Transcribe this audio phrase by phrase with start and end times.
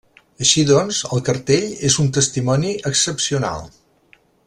[0.45, 3.71] Així doncs, el cartell és un testimoni excepcional.